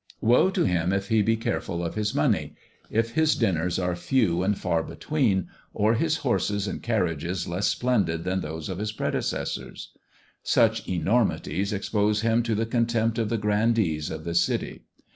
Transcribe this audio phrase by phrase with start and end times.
[0.19, 2.55] Woe to him if he be careful of his money,
[2.89, 8.23] if his dinners are few and far between, or his horses and carriages less splendid
[8.23, 9.91] than those of his predecessors!
[10.41, 14.85] Such enormities expose him to the contempt of the grandees of the City.